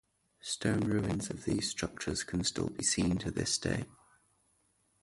Stone 0.41 0.79
ruins 0.79 1.29
of 1.29 1.45
these 1.45 1.69
structures 1.69 2.23
can 2.23 2.43
still 2.43 2.69
be 2.71 2.81
seen 2.83 3.19
to 3.19 3.29
this 3.29 3.59
day. 3.59 3.85